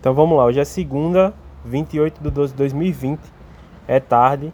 [0.00, 3.20] Então vamos lá, hoje é segunda, 28 de 12 de 2020,
[3.86, 4.50] é tarde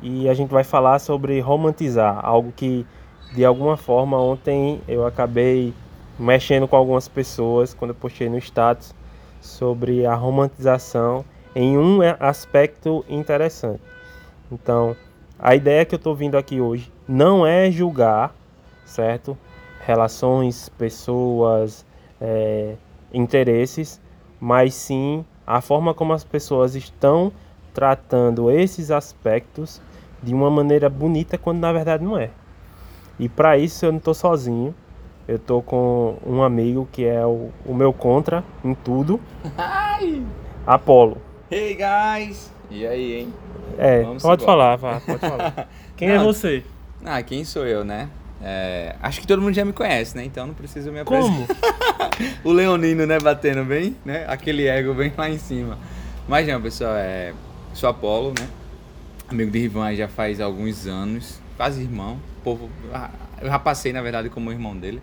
[0.00, 2.86] e a gente vai falar sobre romantizar, algo que
[3.34, 5.74] de alguma forma ontem eu acabei
[6.16, 8.94] mexendo com algumas pessoas quando eu postei no status
[9.40, 11.24] sobre a romantização
[11.56, 13.82] em um aspecto interessante.
[14.52, 14.94] Então,
[15.40, 18.32] a ideia que eu estou vindo aqui hoje não é julgar,
[18.84, 19.36] certo?
[19.84, 21.84] Relações, pessoas,
[22.20, 22.76] é,
[23.12, 24.00] interesses,
[24.40, 27.32] mas sim a forma como as pessoas estão
[27.72, 29.80] tratando esses aspectos
[30.22, 32.30] de uma maneira bonita quando na verdade não é.
[33.18, 34.74] E para isso eu não estou sozinho.
[35.26, 39.20] Eu estou com um amigo que é o, o meu contra em tudo.
[40.66, 41.18] Apolo.
[41.50, 42.52] Hey guys!
[42.70, 43.34] E aí, hein?
[43.78, 45.68] É, Vamos pode falar, vá, pode falar.
[45.96, 46.64] Quem é não, é você?
[47.04, 48.08] Ah, quem sou eu, né?
[48.40, 50.24] É, acho que todo mundo já me conhece, né?
[50.24, 51.28] Então não preciso me apresentar.
[51.28, 52.30] Como?
[52.44, 53.18] o Leonino, né?
[53.18, 54.24] Batendo bem, né?
[54.28, 55.78] Aquele ego bem lá em cima.
[56.28, 57.32] Mas não, pessoal, é...
[57.74, 58.46] sou Apolo, né?
[59.28, 61.40] Amigo de Rivan já faz alguns anos.
[61.56, 62.18] Quase irmão.
[62.44, 62.70] Povo...
[62.92, 65.02] Ah, eu já passei, na verdade, como irmão dele.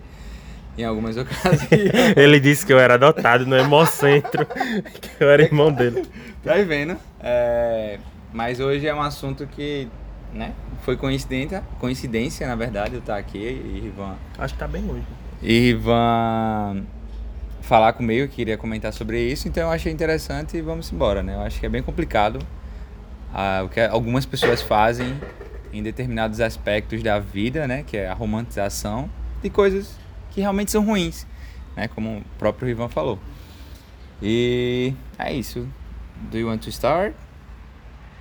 [0.78, 1.70] Em algumas ocasiões.
[2.16, 4.46] Ele disse que eu era adotado no Hemocentro.
[5.00, 6.06] que eu era irmão dele.
[6.42, 6.96] Tá vendo?
[7.20, 7.98] É...
[8.32, 9.88] Mas hoje é um assunto que
[10.36, 10.52] né?
[10.82, 14.14] Foi coincidência, coincidência, na verdade, eu estar aqui e Rivan.
[14.38, 15.06] Acho que tá bem hoje.
[15.42, 16.84] E Rivan
[17.66, 21.34] falar comigo, queria comentar sobre isso, então eu achei interessante e vamos embora, né?
[21.34, 22.38] Eu acho que é bem complicado
[23.34, 25.18] ah, o que algumas pessoas fazem
[25.72, 27.82] em determinados aspectos da vida, né?
[27.84, 29.10] Que é a romantização
[29.42, 29.96] de coisas
[30.30, 31.26] que realmente são ruins,
[31.74, 31.88] né?
[31.88, 33.18] Como o próprio Rivan falou.
[34.22, 35.68] E é isso.
[36.30, 37.14] Do you want to start?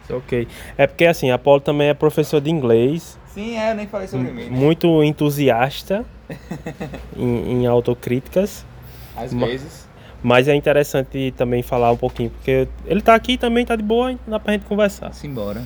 [0.09, 0.47] Ok.
[0.77, 3.17] É porque assim, a Paulo também é professor de inglês.
[3.33, 4.45] Sim, é, eu nem falei sobre mim.
[4.45, 4.49] Né?
[4.49, 6.05] Muito entusiasta
[7.15, 8.65] em, em, autocríticas.
[9.15, 9.87] Às vezes.
[10.23, 14.17] Mas é interessante também falar um pouquinho, porque ele tá aqui também, tá de boa,
[14.25, 15.13] dá pra gente conversar.
[15.13, 15.61] Simbora.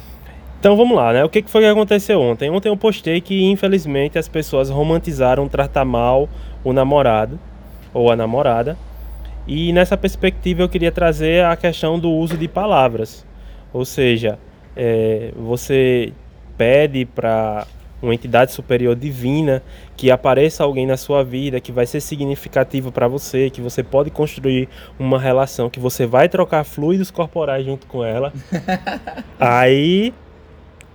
[0.60, 1.24] Então vamos lá, né?
[1.24, 2.50] O que foi que aconteceu ontem?
[2.50, 6.28] Ontem eu postei que infelizmente as pessoas romantizaram tratar mal
[6.64, 7.40] o namorado
[7.94, 8.78] ou a namorada.
[9.48, 13.26] E nessa perspectiva eu queria trazer a questão do uso de palavras.
[13.74, 14.40] Ou seja,
[14.76, 16.14] é, você
[16.58, 17.66] pede para
[18.02, 19.62] uma entidade superior divina
[19.98, 24.10] que apareça alguém na sua vida que vai ser significativo para você, que você pode
[24.10, 28.32] construir uma relação, que você vai trocar fluidos corporais junto com ela.
[29.40, 30.14] Aí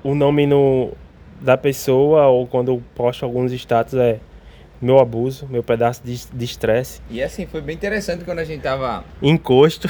[0.02, 0.92] o nome no,
[1.40, 4.18] da pessoa ou quando eu posto alguns status é
[4.84, 7.00] meu abuso, meu pedaço de estresse.
[7.10, 9.04] E assim, foi bem interessante quando a gente tava.
[9.22, 9.88] Encosto.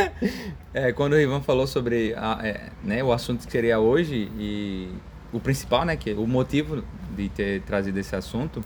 [0.72, 4.88] é, quando o Ivan falou sobre a, é, né, o assunto que seria hoje e
[5.32, 6.82] o principal, né, que o motivo
[7.14, 8.64] de ter trazido esse assunto,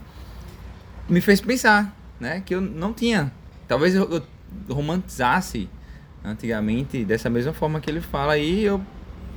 [1.08, 3.32] me fez pensar, né, que eu não tinha.
[3.66, 4.22] Talvez eu, eu
[4.74, 5.68] romantizasse
[6.24, 8.80] antigamente dessa mesma forma que ele fala e eu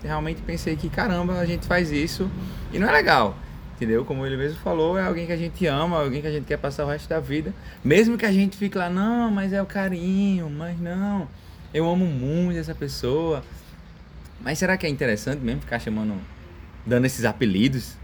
[0.03, 2.29] realmente pensei que caramba, a gente faz isso
[2.71, 3.35] e não é legal.
[3.79, 4.03] Entendeu?
[4.03, 6.57] Como ele mesmo falou, é alguém que a gente ama, alguém que a gente quer
[6.57, 7.53] passar o resto da vida.
[7.81, 11.29] Mesmo que a gente fique lá, não, mas é o carinho, mas não,
[11.73, 13.41] eu amo muito essa pessoa.
[14.41, 16.19] Mas será que é interessante mesmo ficar chamando,
[16.85, 17.95] dando esses apelidos,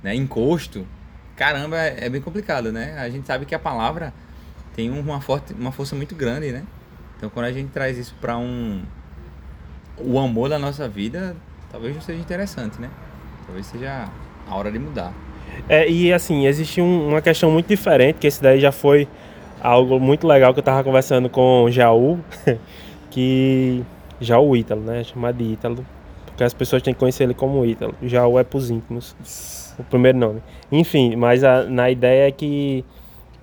[0.00, 0.14] né?
[0.14, 0.86] Encosto.
[1.34, 2.96] Caramba, é, é bem complicado, né?
[2.96, 4.14] A gente sabe que a palavra
[4.76, 6.62] tem uma, forte, uma força muito grande, né?
[7.16, 8.84] Então quando a gente traz isso para um.
[9.98, 11.34] O amor da nossa vida,
[11.72, 12.88] talvez não seja interessante, né?
[13.44, 14.08] Talvez seja
[14.48, 15.12] a hora de mudar.
[15.68, 19.08] É, e assim, existe um, uma questão muito diferente, que esse daí já foi
[19.60, 22.20] algo muito legal que eu tava conversando com o Jaú,
[23.10, 23.82] que
[24.20, 25.02] Jaú Ítalo, né?
[25.04, 25.84] Chamar de Ítalo,
[26.26, 27.94] porque as pessoas têm que conhecer ele como Ítalo.
[28.02, 29.16] Jaú é pros íntimos,
[29.78, 30.42] o primeiro nome.
[30.70, 32.84] Enfim, mas a, na ideia é que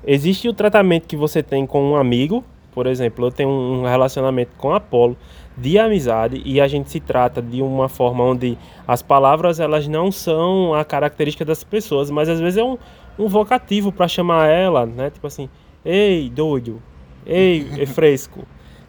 [0.05, 2.43] existe o tratamento que você tem com um amigo,
[2.73, 5.15] por exemplo, eu tenho um relacionamento com Apolo,
[5.57, 10.11] de amizade e a gente se trata de uma forma onde as palavras elas não
[10.11, 12.77] são a característica das pessoas, mas às vezes é um,
[13.17, 15.09] um vocativo para chamar ela, né?
[15.09, 15.49] Tipo assim,
[15.85, 16.81] ei, doido,
[17.25, 18.45] ei, é fresco,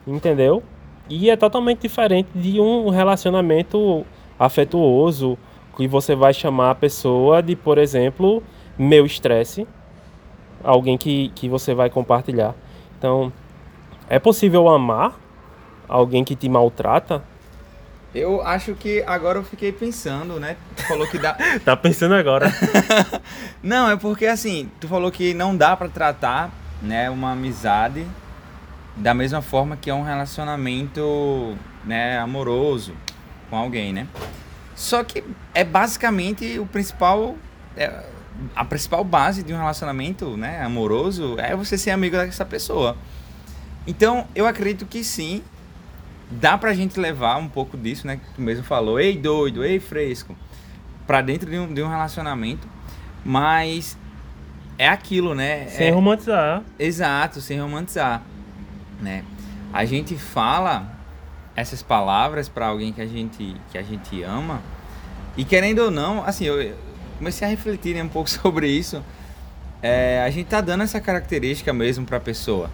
[0.06, 0.62] entendeu?
[1.08, 4.06] E é totalmente diferente de um relacionamento
[4.38, 5.36] afetuoso
[5.76, 8.42] que você vai chamar a pessoa de, por exemplo,
[8.78, 9.66] meu estresse,
[10.62, 12.54] alguém que, que você vai compartilhar.
[12.96, 13.30] Então,
[14.08, 15.20] é possível amar
[15.88, 17.22] alguém que te maltrata?
[18.14, 20.56] Eu acho que agora eu fiquei pensando, né?
[20.76, 21.36] Tu falou que dá.
[21.64, 22.52] tá pensando agora.
[23.60, 26.50] não, é porque assim, tu falou que não dá para tratar,
[26.80, 28.06] né, uma amizade
[28.96, 32.94] da mesma forma que é um relacionamento, né, amoroso
[33.50, 34.06] com alguém, né?
[34.76, 37.34] Só que é basicamente o principal
[37.76, 38.04] é,
[38.54, 42.96] a principal base de um relacionamento, né, amoroso é você ser amigo dessa pessoa.
[43.86, 45.42] Então, eu acredito que sim,
[46.30, 48.16] dá pra gente levar um pouco disso, né?
[48.16, 50.36] Que tu mesmo falou, ei doido, ei fresco,
[51.06, 52.66] pra dentro de um, de um relacionamento,
[53.24, 53.96] mas
[54.78, 55.66] é aquilo, né?
[55.68, 56.62] Sem é, romantizar.
[56.78, 58.22] Exato, sem romantizar,
[59.00, 59.24] né?
[59.72, 60.92] A gente fala
[61.56, 64.60] essas palavras para alguém que a gente que a gente ama
[65.36, 66.74] e querendo ou não, assim, eu
[67.18, 69.02] comecei a refletir né, um pouco sobre isso.
[69.82, 72.70] É, a gente tá dando essa característica mesmo para a pessoa.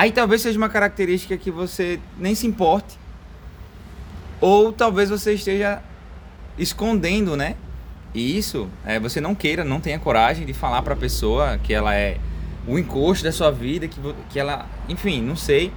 [0.00, 2.98] Aí talvez seja uma característica que você nem se importe,
[4.40, 5.82] ou talvez você esteja
[6.56, 7.54] escondendo, né?
[8.14, 11.74] E isso, é, você não queira, não tenha coragem de falar para a pessoa que
[11.74, 12.16] ela é
[12.66, 14.00] o encosto da sua vida, que,
[14.30, 15.70] que ela, enfim, não sei.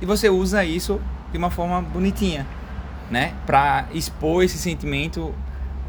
[0.00, 0.98] E você usa isso
[1.30, 2.46] de uma forma bonitinha,
[3.10, 3.34] né?
[3.44, 5.34] Pra expor esse sentimento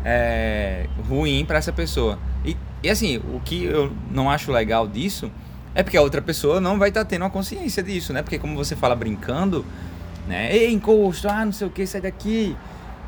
[0.04, 2.19] é, ruim para essa pessoa.
[2.44, 5.31] E, e assim, o que eu não acho legal disso
[5.75, 8.21] é porque a outra pessoa não vai estar tá tendo a consciência disso, né?
[8.21, 9.65] Porque como você fala brincando,
[10.27, 10.53] né?
[10.55, 12.55] Ei, encosto, ah, não sei o que, sai daqui,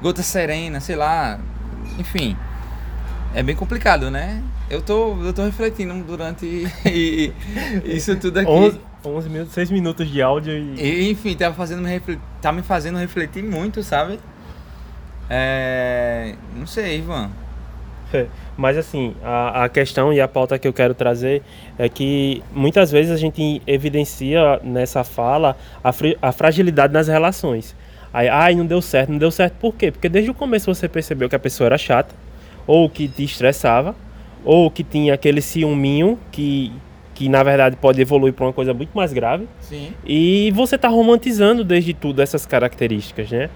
[0.02, 1.40] gota serena, sei lá,
[1.98, 2.36] enfim.
[3.34, 4.42] É bem complicado, né?
[4.70, 6.46] Eu tô, eu tô refletindo durante
[7.84, 8.50] isso tudo aqui.
[8.50, 10.82] 11, 11 minutos, 6 minutos de áudio e...
[10.82, 14.20] e enfim, tá, fazendo me tá me fazendo refletir muito, sabe?
[15.30, 16.36] É...
[16.56, 17.30] Não sei, Ivan.
[18.14, 18.26] É,
[18.58, 21.44] mas assim, a, a questão e a pauta que eu quero trazer
[21.78, 27.76] é que muitas vezes a gente evidencia nessa fala a, fri, a fragilidade nas relações.
[28.12, 29.92] Aí, ai, não deu certo, não deu certo por quê?
[29.92, 32.16] Porque desde o começo você percebeu que a pessoa era chata,
[32.66, 33.96] ou que te estressava,
[34.44, 36.72] ou que tinha aquele ciúminho que,
[37.14, 39.48] que na verdade pode evoluir para uma coisa muito mais grave.
[39.62, 39.94] Sim.
[40.06, 43.50] E você está romantizando desde tudo essas características, né?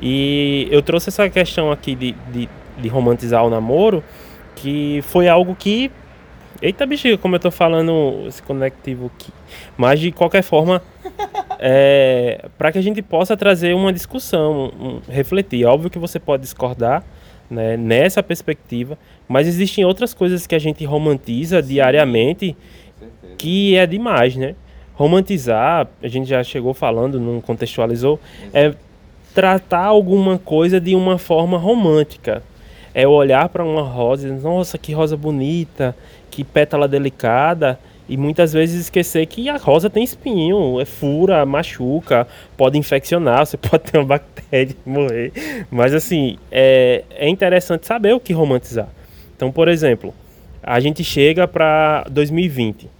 [0.00, 2.48] E eu trouxe essa questão aqui de, de,
[2.78, 4.02] de romantizar o namoro,
[4.56, 5.90] que foi algo que.
[6.60, 9.32] Eita bexiga, como eu tô falando esse conectivo aqui.
[9.76, 10.82] Mas de qualquer forma,
[11.58, 15.64] é, para que a gente possa trazer uma discussão, um, refletir.
[15.64, 17.04] Óbvio que você pode discordar
[17.48, 18.98] né, nessa perspectiva,
[19.28, 22.56] mas existem outras coisas que a gente romantiza diariamente
[23.38, 24.54] que é demais, né?
[24.94, 28.18] Romantizar, a gente já chegou falando, não contextualizou,
[28.52, 28.74] é
[29.32, 32.42] tratar alguma coisa de uma forma romântica.
[33.00, 35.94] É olhar para uma rosa e dizer, nossa, que rosa bonita,
[36.32, 37.78] que pétala delicada,
[38.08, 43.56] e muitas vezes esquecer que a rosa tem espinho, é fura, machuca, pode infeccionar, você
[43.56, 45.32] pode ter uma bactéria e morrer.
[45.70, 48.88] Mas assim, é, é interessante saber o que romantizar.
[49.36, 50.12] Então, por exemplo,
[50.60, 52.90] a gente chega para 2020.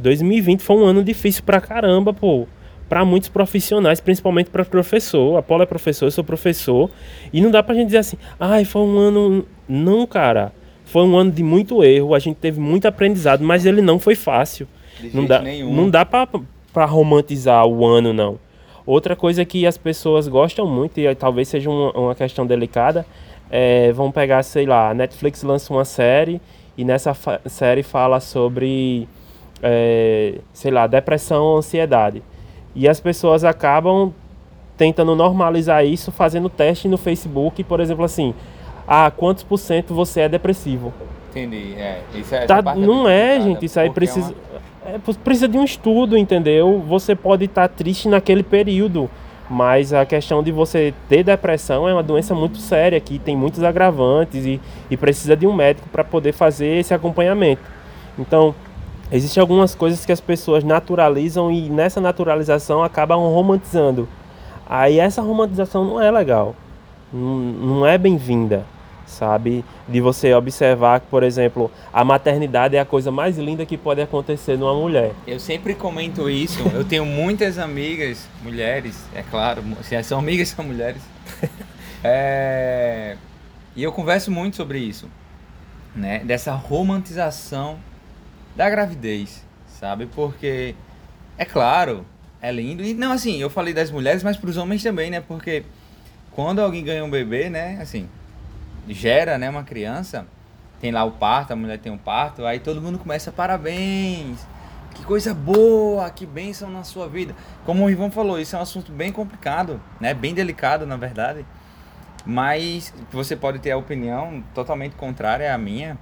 [0.00, 2.48] 2020 foi um ano difícil pra caramba, pô
[2.94, 5.36] para muitos profissionais, principalmente para professor.
[5.36, 6.88] A Paula é professor, eu sou professor.
[7.32, 9.44] E não dá para a gente dizer assim, ai, foi um ano.
[9.68, 10.52] Não, cara.
[10.84, 14.14] Foi um ano de muito erro, a gente teve muito aprendizado, mas ele não foi
[14.14, 14.68] fácil.
[15.00, 15.74] De não dá, nenhum.
[15.74, 18.38] não dá para romantizar o ano, não.
[18.86, 23.04] Outra coisa que as pessoas gostam muito, e talvez seja uma, uma questão delicada,
[23.50, 26.40] é, vão pegar, sei lá, a Netflix lança uma série
[26.78, 27.12] e nessa
[27.46, 29.08] série fala sobre,
[29.60, 32.22] é, sei lá, depressão ou ansiedade.
[32.74, 34.12] E as pessoas acabam
[34.76, 38.34] tentando normalizar isso fazendo teste no Facebook, por exemplo, assim,
[38.86, 40.92] ah, quantos por cento você é depressivo?
[41.30, 42.00] Entendi, é.
[42.14, 44.34] Isso é tá, não é, gente, isso aí precisa,
[44.84, 44.96] é uma...
[44.96, 46.82] é, precisa de um estudo, entendeu?
[46.86, 49.10] Você pode estar tá triste naquele período,
[49.48, 53.62] mas a questão de você ter depressão é uma doença muito séria, que tem muitos
[53.62, 57.62] agravantes e, e precisa de um médico para poder fazer esse acompanhamento.
[58.18, 58.54] Então,
[59.14, 64.08] Existem algumas coisas que as pessoas naturalizam e nessa naturalização acabam romantizando.
[64.66, 66.56] Aí essa romantização não é legal,
[67.12, 68.66] não, não é bem-vinda,
[69.06, 69.64] sabe?
[69.88, 74.00] De você observar que, por exemplo, a maternidade é a coisa mais linda que pode
[74.00, 75.12] acontecer numa mulher.
[75.28, 76.68] Eu sempre comento isso.
[76.74, 81.02] Eu tenho muitas amigas, mulheres, é claro, se são amigas são mulheres.
[82.06, 83.16] É...
[83.74, 85.08] E eu converso muito sobre isso,
[85.96, 86.18] né?
[86.18, 87.78] Dessa romantização
[88.54, 90.06] da gravidez, sabe?
[90.06, 90.74] Porque,
[91.36, 92.06] é claro,
[92.40, 92.84] é lindo.
[92.84, 95.20] E não, assim, eu falei das mulheres, mas para os homens também, né?
[95.20, 95.64] Porque
[96.30, 97.78] quando alguém ganha um bebê, né?
[97.80, 98.08] Assim,
[98.88, 99.48] gera, né?
[99.48, 100.26] Uma criança,
[100.80, 104.46] tem lá o parto, a mulher tem um parto, aí todo mundo começa, parabéns,
[104.94, 107.34] que coisa boa, que bênção na sua vida.
[107.64, 110.14] Como o Ivan falou, isso é um assunto bem complicado, né?
[110.14, 111.44] Bem delicado, na verdade.
[112.26, 115.98] Mas você pode ter a opinião totalmente contrária à minha,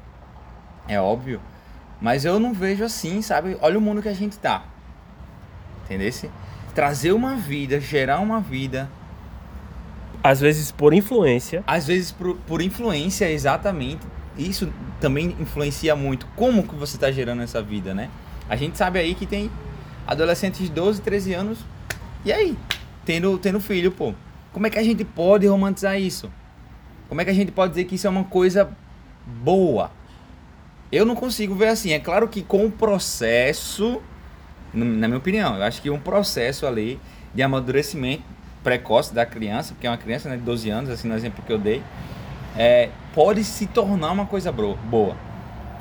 [0.86, 1.40] é óbvio.
[2.02, 3.56] Mas eu não vejo assim, sabe?
[3.62, 4.64] Olha o mundo que a gente tá.
[5.84, 6.28] Entendesse?
[6.74, 8.90] Trazer uma vida, gerar uma vida.
[10.22, 11.62] Às vezes por influência.
[11.64, 14.00] Às vezes por, por influência, exatamente.
[14.36, 16.26] Isso também influencia muito.
[16.34, 18.10] Como que você tá gerando essa vida, né?
[18.48, 19.48] A gente sabe aí que tem
[20.04, 21.58] adolescentes de 12, 13 anos,
[22.24, 22.58] e aí?
[23.04, 24.12] Tendo, tendo filho, pô.
[24.52, 26.30] Como é que a gente pode romantizar isso?
[27.08, 28.70] Como é que a gente pode dizer que isso é uma coisa
[29.24, 29.90] boa?
[30.92, 31.92] Eu não consigo ver assim.
[31.92, 34.02] É claro que com o processo,
[34.74, 37.00] na minha opinião, eu acho que um processo ali
[37.34, 38.22] de amadurecimento
[38.62, 41.52] precoce da criança, porque é uma criança né, de 12 anos, assim no exemplo que
[41.52, 41.82] eu dei,
[42.56, 45.16] é, pode se tornar uma coisa boa.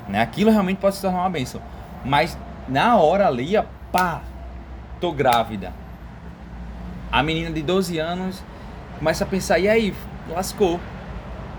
[0.08, 0.20] Né?
[0.20, 1.60] Aquilo realmente pode se tornar uma bênção.
[2.04, 3.52] Mas na hora ali,
[3.92, 4.22] pá,
[5.00, 5.72] tô grávida.
[7.10, 8.42] A menina de 12 anos
[8.98, 9.94] começa a pensar, e aí,
[10.28, 10.80] lascou.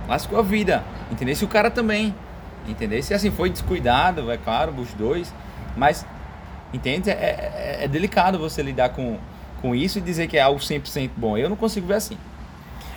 [0.07, 0.83] Lascou a vida.
[1.11, 1.35] Entendeu?
[1.35, 2.13] Se o cara também.
[2.67, 3.01] Entendeu?
[3.03, 5.33] Se assim foi descuidado, é claro, os dois.
[5.75, 6.05] Mas,
[6.73, 7.09] entende?
[7.09, 9.17] É, é, é delicado você lidar com,
[9.61, 11.37] com isso e dizer que é algo 100% bom.
[11.37, 12.17] Eu não consigo ver assim.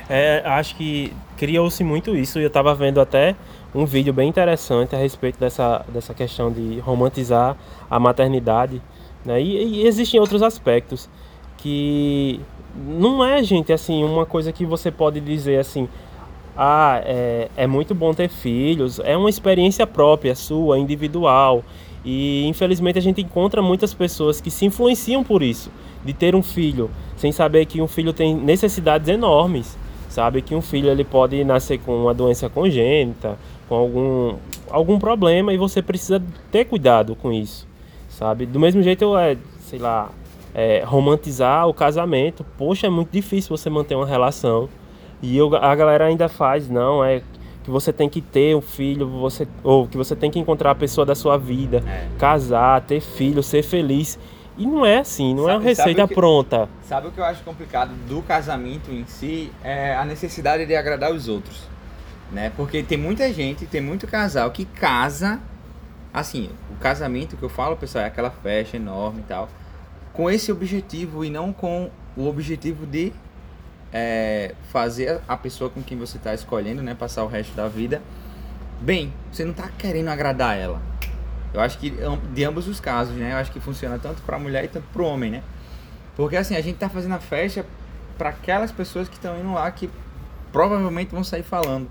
[0.08, 2.38] É, acho que criou-se muito isso.
[2.38, 3.34] Eu estava vendo até
[3.74, 7.56] um vídeo bem interessante a respeito dessa, dessa questão de romantizar
[7.90, 8.80] a maternidade.
[9.24, 9.42] Né?
[9.42, 11.08] E, e existem outros aspectos
[11.56, 12.40] que
[12.76, 15.88] não é, gente, assim, uma coisa que você pode dizer assim,
[16.56, 21.62] ah, é, é muito bom ter filhos, é uma experiência própria, sua, individual.
[22.04, 25.70] E infelizmente a gente encontra muitas pessoas que se influenciam por isso,
[26.04, 29.76] de ter um filho, sem saber que um filho tem necessidades enormes,
[30.08, 30.40] sabe?
[30.40, 33.36] Que um filho ele pode nascer com uma doença congênita,
[33.68, 34.36] com algum,
[34.70, 37.66] algum problema e você precisa ter cuidado com isso,
[38.08, 38.46] sabe?
[38.46, 40.10] Do mesmo jeito, é, sei lá,
[40.54, 42.46] é, romantizar o casamento.
[42.56, 44.68] Poxa, é muito difícil você manter uma relação.
[45.22, 47.22] E eu, a galera ainda faz, não, é
[47.64, 50.74] que você tem que ter um filho, você, ou que você tem que encontrar a
[50.74, 52.06] pessoa da sua vida, é.
[52.18, 54.18] casar, ter filho, ser feliz.
[54.58, 56.68] E não é assim, não sabe, é uma receita que, pronta.
[56.82, 59.52] Sabe o que eu acho complicado do casamento em si?
[59.62, 61.76] É a necessidade de agradar os outros
[62.30, 62.52] né?
[62.56, 65.40] Porque tem muita gente, tem muito casal que casa,
[66.12, 69.48] assim, o casamento que eu falo, pessoal, é aquela festa enorme e tal,
[70.12, 73.12] com esse objetivo e não com o objetivo de
[73.92, 78.02] é, fazer a pessoa com quem você está escolhendo, né, passar o resto da vida
[78.80, 79.12] bem.
[79.32, 80.80] Você não está querendo agradar ela.
[81.52, 81.92] Eu acho que
[82.34, 83.32] de ambos os casos, né?
[83.32, 85.42] Eu acho que funciona tanto para a mulher e tanto para o homem, né?
[86.14, 87.64] Porque assim, a gente tá fazendo a festa
[88.18, 89.88] para aquelas pessoas que estão indo lá que
[90.52, 91.88] provavelmente vão sair falando.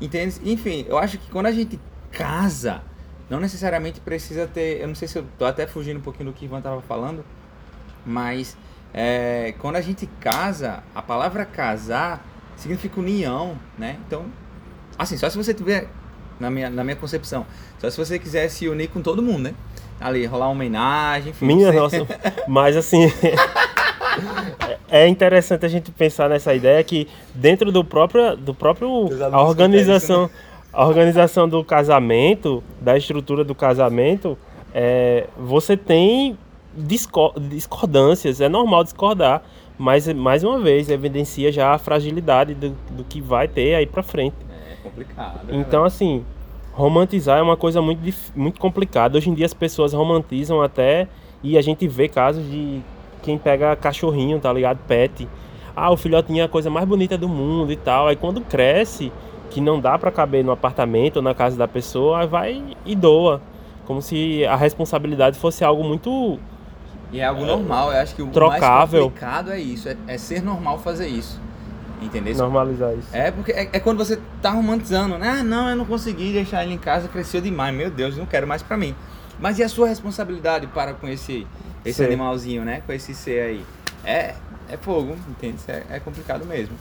[0.00, 0.40] Entende?
[0.44, 2.82] Enfim, eu acho que quando a gente casa,
[3.30, 4.80] não necessariamente precisa ter.
[4.80, 7.24] Eu não sei se eu tô até fugindo um pouquinho do que Ivan tava falando,
[8.04, 8.56] mas
[8.94, 12.24] é, quando a gente casa, a palavra casar
[12.56, 13.96] significa união, né?
[14.06, 14.26] Então,
[14.98, 15.88] assim, só se você tiver,
[16.38, 17.46] na minha, na minha concepção,
[17.78, 19.54] só se você quiser se unir com todo mundo, né?
[20.00, 21.46] Ali, rolar uma homenagem, enfim.
[21.46, 22.06] Minha nossa,
[22.46, 23.10] mas assim.
[24.90, 30.28] é interessante a gente pensar nessa ideia que dentro do próprio, do próprio a organização,
[30.72, 34.36] a organização do casamento, da estrutura do casamento,
[34.74, 36.36] é, você tem
[36.74, 39.42] discordâncias, é normal discordar,
[39.78, 44.02] mas mais uma vez evidencia já a fragilidade do, do que vai ter aí para
[44.02, 44.36] frente.
[44.70, 45.46] É complicado.
[45.50, 46.24] Então, assim,
[46.72, 48.00] romantizar é uma coisa muito,
[48.34, 49.18] muito complicada.
[49.18, 51.08] Hoje em dia as pessoas romantizam até
[51.42, 52.80] e a gente vê casos de
[53.22, 54.78] quem pega cachorrinho, tá ligado?
[54.86, 55.28] Pet.
[55.74, 58.08] Ah, o filhotinho é a coisa mais bonita do mundo e tal.
[58.08, 59.12] Aí quando cresce,
[59.50, 63.40] que não dá para caber no apartamento ou na casa da pessoa, vai e doa.
[63.86, 66.38] Como se a responsabilidade fosse algo muito.
[67.12, 69.00] E é algo normal, eu acho que o trocável.
[69.00, 71.38] mais complicado é isso, é, é, ser normal fazer isso.
[72.00, 72.34] Entendeu?
[72.34, 73.08] Normalizar isso.
[73.12, 75.36] É, porque é, é, quando você tá romantizando, né?
[75.40, 78.46] Ah, não, eu não consegui deixar ele em casa, cresceu demais, meu Deus, não quero
[78.46, 78.94] mais para mim.
[79.38, 81.46] Mas e a sua responsabilidade para com esse
[81.84, 82.06] esse ser.
[82.06, 82.82] animalzinho, né?
[82.86, 83.64] Com esse ser aí.
[84.04, 84.34] É,
[84.68, 85.58] é fogo, entende?
[85.68, 86.74] É, é complicado mesmo.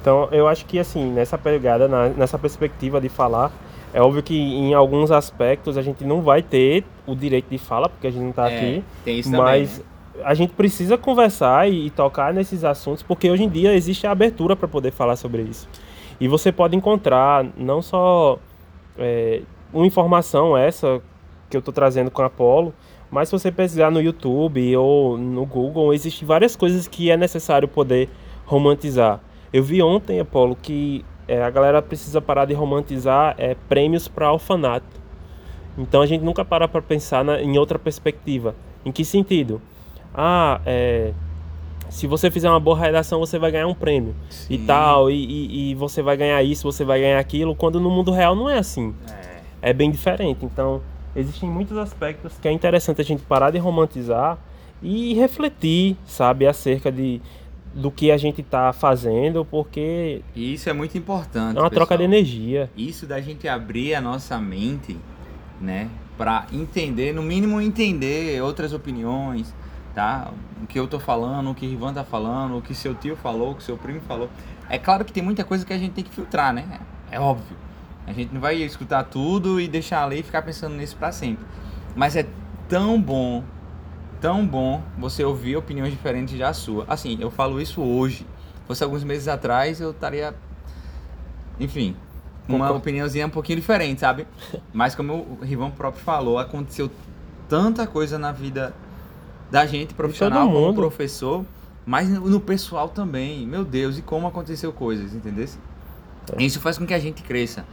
[0.00, 3.52] Então, eu acho que, assim, nessa pegada, na, nessa perspectiva de falar,
[3.92, 7.88] é óbvio que em alguns aspectos a gente não vai ter o direito de fala,
[7.88, 8.84] porque a gente não está é, aqui.
[9.04, 10.24] Tem isso mas também, né?
[10.24, 14.12] a gente precisa conversar e, e, tocar nesses assuntos, porque hoje em dia existe a
[14.12, 15.68] abertura para poder falar sobre isso.
[16.20, 18.38] E você pode encontrar não só
[18.98, 19.42] é,
[19.72, 21.00] uma informação essa
[21.48, 22.72] que eu estou trazendo com a Apolo,
[23.10, 27.66] mas se você pesquisar no YouTube ou no Google, existem várias coisas que é necessário
[27.66, 28.08] poder
[28.46, 29.20] romantizar.
[29.52, 34.32] Eu vi ontem, Apolo, que é, a galera precisa parar de romantizar é, prêmios para
[34.32, 35.00] orfanato.
[35.78, 38.56] Então a gente nunca para para pensar na, em outra perspectiva.
[38.84, 39.62] Em que sentido?
[40.12, 41.12] Ah, é,
[41.88, 44.54] se você fizer uma boa redação, você vai ganhar um prêmio Sim.
[44.54, 47.90] e tal, e, e, e, você vai ganhar isso, você vai ganhar aquilo, quando no
[47.90, 48.92] mundo real não é assim.
[49.62, 50.44] É, é bem diferente.
[50.44, 50.82] Então,
[51.14, 54.36] existem muitos aspectos que é interessante a gente parar de romantizar
[54.82, 57.20] e refletir, sabe, acerca de
[57.74, 61.56] do que a gente está fazendo, porque isso é muito importante.
[61.56, 61.86] É uma pessoal.
[61.86, 62.70] troca de energia.
[62.76, 64.96] Isso da gente abrir a nossa mente
[65.60, 65.88] né?
[66.16, 69.54] Para entender, no mínimo entender outras opiniões,
[69.94, 70.32] tá?
[70.62, 73.52] O que eu tô falando, o que Rivan tá falando, o que seu tio falou,
[73.52, 74.30] o que seu primo falou.
[74.68, 76.80] É claro que tem muita coisa que a gente tem que filtrar, né?
[77.10, 77.56] É óbvio.
[78.06, 81.44] A gente não vai escutar tudo e deixar ali e ficar pensando nisso para sempre.
[81.94, 82.26] Mas é
[82.68, 83.42] tão bom,
[84.20, 86.84] tão bom você ouvir opiniões diferentes da sua.
[86.88, 88.18] Assim, eu falo isso hoje.
[88.18, 90.34] Se fosse alguns meses atrás, eu estaria.
[91.58, 91.96] Enfim,
[92.46, 94.26] com uma opiniãozinha um pouquinho diferente, sabe?
[94.72, 96.90] Mas como o Rivan próprio falou, aconteceu
[97.48, 98.74] tanta coisa na vida
[99.50, 101.44] da gente profissional como professor,
[101.84, 103.44] mas no pessoal também.
[103.44, 105.48] Meu Deus, e como aconteceu coisas, entendeu?
[106.36, 106.42] É.
[106.42, 107.64] Isso faz com que a gente cresça.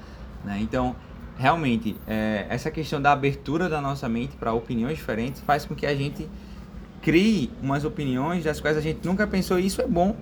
[0.44, 0.58] Né?
[0.60, 0.96] Então,
[1.38, 5.86] realmente, é, essa questão da abertura da nossa mente para opiniões diferentes faz com que
[5.86, 6.28] a gente
[7.02, 10.16] crie umas opiniões das quais a gente nunca pensou e isso é bom.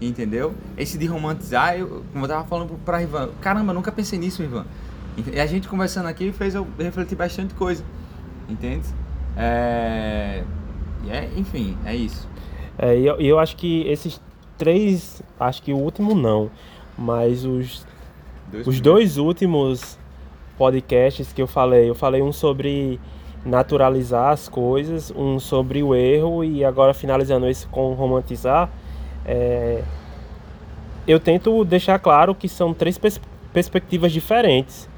[0.00, 0.54] Entendeu?
[0.76, 4.66] Esse de romantizar, eu, como eu tava falando para Ivan, caramba, nunca pensei nisso, Ivan.
[5.16, 7.84] E a gente conversando aqui fez eu refletir bastante coisa.
[8.48, 8.86] Entende?
[9.36, 10.42] É,
[11.08, 12.28] é, enfim, é isso.
[12.76, 14.20] É, e eu, eu acho que esses
[14.58, 16.50] três, acho que o último não,
[16.98, 17.86] mas os,
[18.50, 19.98] dois os dois últimos
[20.56, 23.00] podcasts que eu falei, eu falei um sobre
[23.44, 28.70] naturalizar as coisas, um sobre o erro e agora finalizando esse com romantizar,
[29.24, 29.82] é,
[31.06, 33.20] eu tento deixar claro que são três pers
[33.52, 34.88] perspectivas diferentes,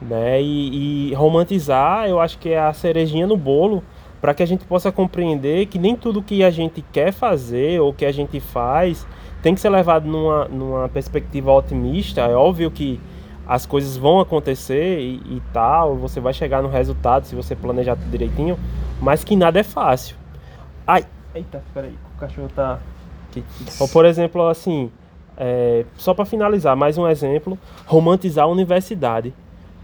[0.00, 0.42] né?
[0.42, 3.84] E, e romantizar, eu acho que é a cerejinha no bolo
[4.20, 7.92] para que a gente possa compreender que nem tudo que a gente quer fazer ou
[7.92, 9.06] que a gente faz
[9.40, 12.22] tem que ser levado numa, numa perspectiva otimista.
[12.22, 13.00] É óbvio que
[13.46, 17.96] as coisas vão acontecer e, e, tal, você vai chegar no resultado se você planejar
[17.96, 18.58] tudo direitinho,
[19.00, 20.16] mas que nada é fácil.
[20.86, 22.78] Ai, eita, peraí, o cachorro tá
[23.28, 23.44] aqui.
[23.80, 24.90] Ou, por exemplo, assim,
[25.36, 29.34] é, só para finalizar, mais um exemplo, romantizar a universidade.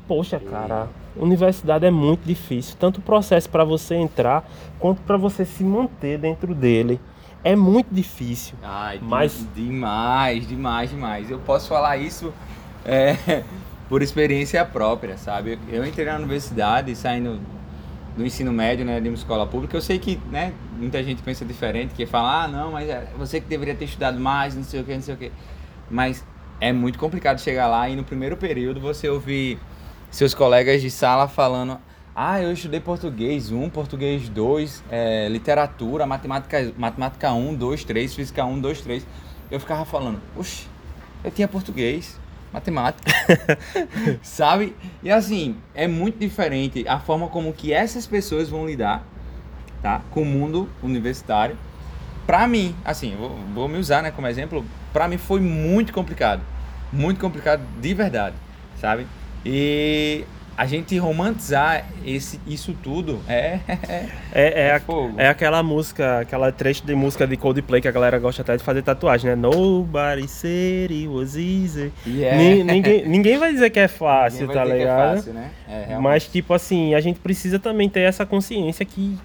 [0.07, 4.49] Poxa, cara, universidade é muito difícil, tanto o processo para você entrar
[4.79, 7.01] quanto para você se manter dentro dele.
[7.45, 8.57] É muito difícil.
[8.63, 11.31] Ai, mas demais, demais, demais.
[11.31, 12.33] Eu posso falar isso
[12.89, 13.45] é,
[13.89, 15.59] por experiência própria, sabe?
[15.69, 17.39] Eu entrei na universidade saindo
[18.17, 19.77] do ensino médio, né, de uma escola pública.
[19.77, 23.41] Eu sei que, né, muita gente pensa diferente, que fala: "Ah, não, mas é você
[23.41, 25.31] que deveria ter estudado mais, não sei o que, não sei o que".
[25.91, 26.25] Mas
[26.61, 29.59] é muito complicado chegar lá e no primeiro período você ouvir
[30.11, 31.79] seus colegas de sala falando:
[32.17, 38.45] ah, eu estudei português 1, português 2, é, literatura, matemática, matemática 1, 2, 3, física
[38.45, 39.07] 1, 2, 3.
[39.51, 40.67] Eu ficava falando, oxe,
[41.23, 42.19] eu tinha português,
[42.53, 43.13] matemática,
[44.23, 44.75] sabe?
[45.03, 49.05] E assim, é muito diferente a forma como que essas pessoas vão lidar,
[49.83, 50.03] tá?
[50.11, 51.57] Com o mundo universitário.
[52.27, 56.43] Pra mim, assim, vou, vou me usar, né, como exemplo, pra mim foi muito complicado.
[56.93, 58.37] Muito complicado de verdade,
[58.81, 59.07] sabe?
[59.45, 60.25] E
[60.59, 63.61] a gente romantizar esse, isso tudo é.
[63.69, 64.83] é, é, é,
[65.17, 68.65] é aquela música, aquela trecho de música de Coldplay que a galera gosta até de
[68.65, 69.37] fazer tatuagem, né?
[69.37, 71.93] Nobody said it was easy.
[72.05, 72.65] Yeah.
[72.65, 75.13] ninguém, ninguém vai dizer que é fácil, tá ligado?
[75.13, 75.51] É fácil, né?
[75.69, 79.17] É, Mas, tipo assim, a gente precisa também ter essa consciência que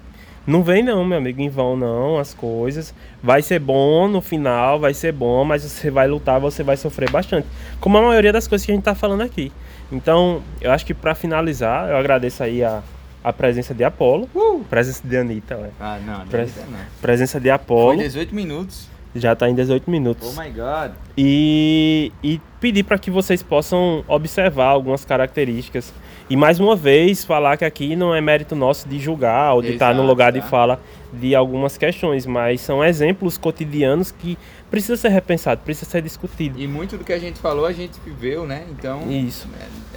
[0.46, 2.94] não vem não, meu amigo, em vão não, as coisas.
[3.20, 7.10] Vai ser bom no final, vai ser bom, mas você vai lutar, você vai sofrer
[7.10, 7.48] bastante.
[7.80, 9.50] Como a maioria das coisas que a gente tá falando aqui.
[9.92, 12.82] Então, eu acho que para finalizar, eu agradeço aí a,
[13.22, 14.64] a presença de Apolo, uh!
[14.68, 15.70] presença de Anitta, ué.
[15.80, 16.78] Ah, não, Pres não.
[17.00, 17.94] Presença de Apolo.
[17.96, 18.93] Foi 18 minutos.
[19.14, 20.36] Já tá em 18 minutos.
[20.36, 20.92] Oh my god.
[21.16, 25.92] E, e pedir para que vocês possam observar algumas características
[26.28, 29.68] e mais uma vez, falar que aqui não é mérito nosso de julgar ou de
[29.68, 30.38] Exato, estar no lugar tá.
[30.38, 30.80] de fala
[31.12, 34.38] de algumas questões, mas são exemplos cotidianos que
[34.70, 36.58] precisa ser repensado, precisa ser discutido.
[36.58, 38.64] E muito do que a gente falou a gente viveu, né?
[38.70, 39.10] Então.
[39.10, 39.46] Isso.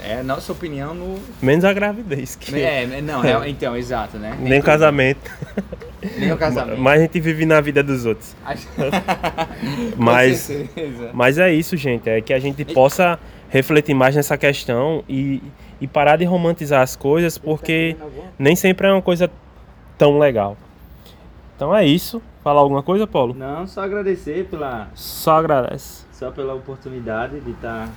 [0.03, 1.17] É, é nossa opinião no.
[1.41, 2.35] Menos a gravidez.
[2.35, 2.61] Que...
[2.61, 4.35] É, não, é, então, exato, né?
[4.37, 5.31] Nem, Nem o casamento.
[6.17, 6.79] Nem o casamento.
[6.79, 8.35] Mas a gente vive na vida dos outros.
[9.97, 10.49] mas,
[11.13, 12.09] mas é isso, gente.
[12.09, 15.41] É que a gente possa refletir mais nessa questão e
[15.79, 17.95] e parar de romantizar as coisas porque
[18.37, 19.29] nem sempre é uma coisa
[19.97, 20.57] tão legal.
[21.55, 22.21] Então é isso.
[22.43, 23.33] Falar alguma coisa, Paulo?
[23.33, 24.89] Não, só agradecer pela.
[24.93, 26.05] Só agradece.
[26.11, 27.91] Só pela oportunidade de estar tá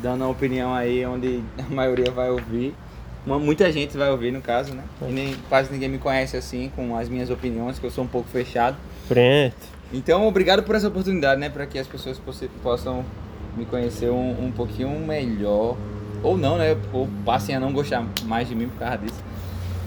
[0.00, 2.74] dando uma opinião aí onde a maioria vai ouvir.
[3.28, 4.82] Uma, muita gente vai ouvir no caso, né?
[5.06, 8.06] E nem, quase ninguém me conhece assim, com as minhas opiniões, que eu sou um
[8.06, 8.74] pouco fechado.
[9.06, 9.54] Pronto.
[9.92, 11.50] Então, obrigado por essa oportunidade, né?
[11.50, 12.18] Para que as pessoas
[12.62, 13.04] possam
[13.54, 15.76] me conhecer um, um pouquinho melhor
[16.22, 16.74] ou não, né?
[16.90, 19.22] Ou passem a não gostar mais de mim por causa disso.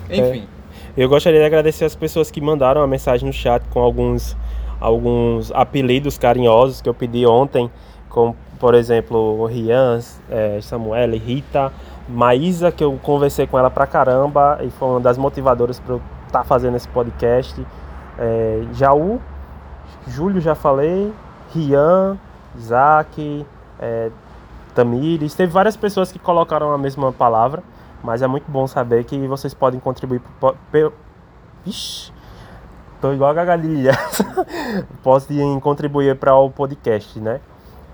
[0.08, 0.47] Enfim.
[0.95, 1.04] É.
[1.04, 4.38] Eu gostaria de agradecer as pessoas que mandaram a mensagem no chat com alguns,
[4.80, 7.71] alguns apelidos carinhosos que eu pedi ontem
[8.12, 9.99] como por exemplo o Rian,
[10.30, 11.73] é, Samuel, Rita,
[12.12, 16.02] Maísa, que eu conversei com ela pra caramba e foi uma das motivadoras para eu
[16.28, 17.65] estar tá fazendo esse podcast.
[18.17, 19.19] É, Jaú,
[20.08, 21.13] Júlio já falei,
[21.54, 22.17] Rian,
[22.56, 23.45] Isaac,
[23.80, 24.12] é,
[24.76, 27.63] Tamires, teve várias pessoas que colocaram a mesma palavra,
[28.04, 30.21] mas é muito bom saber que vocês podem contribuir
[30.71, 30.93] pelo.
[31.65, 32.12] Ixi,
[33.00, 33.91] tô igual a gagalilha.
[35.04, 37.39] podem contribuir para o podcast, né?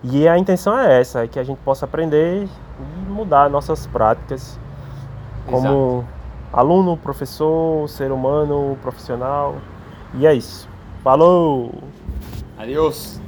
[0.04, 2.48] E a intenção é essa, é que a gente possa aprender
[3.08, 4.60] mudar nossas práticas
[5.46, 6.06] como Exato.
[6.54, 9.56] aluno, professor, ser humano, profissional.
[10.14, 10.68] E é isso.
[11.04, 11.74] Falou!
[12.58, 13.22] Adiós!